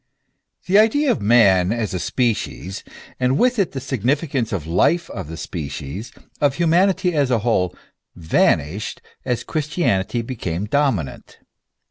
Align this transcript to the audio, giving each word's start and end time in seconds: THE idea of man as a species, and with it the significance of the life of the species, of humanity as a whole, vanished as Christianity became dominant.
THE 0.65 0.79
idea 0.79 1.11
of 1.11 1.21
man 1.21 1.71
as 1.71 1.93
a 1.93 1.99
species, 1.99 2.83
and 3.19 3.37
with 3.37 3.59
it 3.59 3.73
the 3.73 3.79
significance 3.79 4.51
of 4.51 4.63
the 4.63 4.71
life 4.71 5.11
of 5.11 5.27
the 5.27 5.37
species, 5.37 6.11
of 6.41 6.55
humanity 6.55 7.13
as 7.13 7.29
a 7.29 7.37
whole, 7.45 7.75
vanished 8.15 8.99
as 9.25 9.43
Christianity 9.43 10.23
became 10.23 10.65
dominant. 10.65 11.37